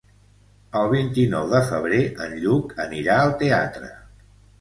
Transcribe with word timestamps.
El 0.77 0.87
vint-i-nou 0.93 1.51
de 1.51 1.59
febrer 1.67 1.99
en 2.25 2.33
Lluc 2.45 2.73
anirà 2.87 3.19
al 3.27 3.35
teatre. 3.43 3.93